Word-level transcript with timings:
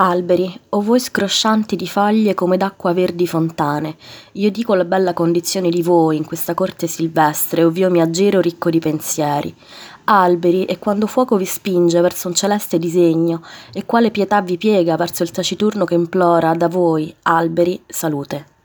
Alberi, 0.00 0.60
o 0.68 0.80
voi 0.80 1.00
scroscianti 1.00 1.74
di 1.74 1.88
foglie 1.88 2.32
come 2.32 2.56
d'acqua 2.56 2.92
verdi 2.92 3.26
fontane, 3.26 3.96
io 4.34 4.48
dico 4.52 4.74
la 4.74 4.84
bella 4.84 5.12
condizione 5.12 5.70
di 5.70 5.82
voi 5.82 6.16
in 6.16 6.24
questa 6.24 6.54
corte 6.54 6.86
silvestre, 6.86 7.64
ov'io 7.64 7.90
mi 7.90 8.00
aggiro 8.00 8.40
ricco 8.40 8.70
di 8.70 8.78
pensieri. 8.78 9.52
Alberi, 10.04 10.66
e 10.66 10.78
quando 10.78 11.08
fuoco 11.08 11.36
vi 11.36 11.44
spinge 11.44 12.00
verso 12.00 12.28
un 12.28 12.34
celeste 12.36 12.78
disegno, 12.78 13.42
e 13.72 13.84
quale 13.86 14.12
pietà 14.12 14.40
vi 14.40 14.56
piega 14.56 14.94
verso 14.94 15.24
il 15.24 15.32
taciturno 15.32 15.84
che 15.84 15.94
implora 15.94 16.54
da 16.54 16.68
voi, 16.68 17.12
alberi, 17.22 17.82
salute. 17.84 18.57